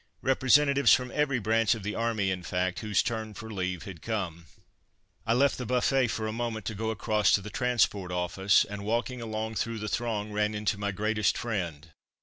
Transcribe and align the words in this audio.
Representatives 0.23 0.91
from 0.95 1.11
every 1.11 1.37
branch 1.37 1.75
of 1.75 1.83
the 1.83 1.93
Army, 1.93 2.31
in 2.31 2.41
fact, 2.41 2.79
whose 2.79 3.03
turn 3.03 3.35
for 3.35 3.53
leave 3.53 3.83
had 3.83 4.01
come. 4.01 4.47
I 5.27 5.33
left 5.35 5.59
the 5.59 5.65
buffet 5.67 6.07
for 6.07 6.25
a 6.25 6.31
moment 6.33 6.65
to 6.65 6.73
go 6.73 6.89
across 6.89 7.29
to 7.33 7.41
the 7.41 7.51
Transport 7.51 8.11
Office, 8.11 8.65
and 8.65 8.83
walking 8.83 9.21
along 9.21 9.57
through 9.57 9.77
the 9.77 9.87
throng 9.87 10.31
ran 10.31 10.55
into 10.55 10.79
my 10.79 10.91
greatest 10.91 11.37
friend. 11.37 11.91